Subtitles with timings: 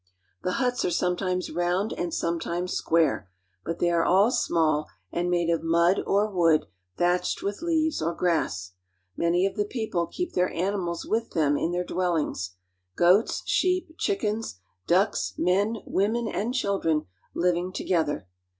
[0.01, 3.29] I ^^^F The huts are sometimes round and sometimes square;
[3.65, 6.65] 1 ^^^rbut they are all small and made of mud or wood
[6.97, 8.71] thatched I with leaves or grass.
[9.15, 12.55] Many of the people keep their aoi J mals with them iu their dwellings;
[12.95, 17.05] goats, sheep, chickens.j ^^^ ducks, men, women, and children
[17.35, 18.27] living together.